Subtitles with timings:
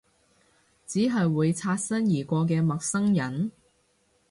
[0.87, 3.51] 只係會擦身而過嘅陌生人？